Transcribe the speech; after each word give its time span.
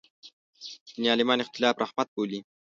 دیني 0.93 1.07
عالمان 1.13 1.39
اختلاف 1.41 1.75
رحمت 1.83 2.07
بولي. 2.15 2.39